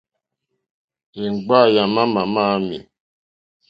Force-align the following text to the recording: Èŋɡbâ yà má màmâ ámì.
Èŋɡbâ 1.23 1.57
yà 1.75 1.83
má 1.93 2.03
màmâ 2.13 2.41
ámì. 2.55 2.77